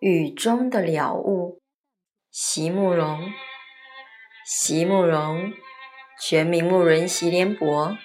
[0.00, 1.60] 雨中的了悟，
[2.32, 3.30] 席慕容。
[4.44, 5.52] 席慕容，
[6.20, 7.96] 全名慕人席联博，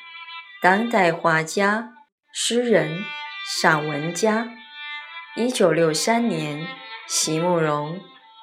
[0.61, 1.93] 当代画家、
[2.31, 2.99] 诗人、
[3.47, 4.49] 散文家。
[5.35, 6.67] 一九六三年，
[7.07, 7.99] 席慕容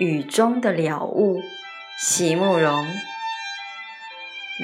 [0.00, 1.42] 雨中的了悟，
[1.98, 2.86] 席慕容。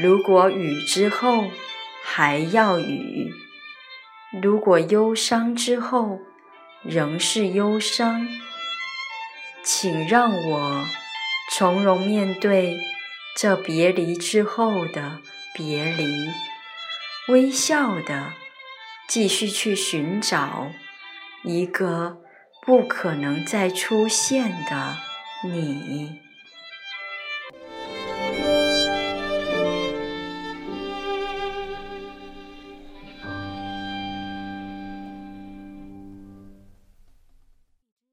[0.03, 1.51] 如果雨之后
[2.03, 3.35] 还要雨，
[4.41, 6.21] 如果忧伤之后
[6.83, 8.27] 仍是忧伤。
[9.63, 10.87] 请让我
[11.53, 12.79] 从容面对
[13.37, 15.21] 这别离之后的
[15.53, 16.31] 别离，
[17.29, 18.33] 微笑的
[19.07, 20.71] 继续去寻找
[21.45, 22.23] 一个
[22.65, 24.97] 不可能再出现的
[25.43, 26.26] 你。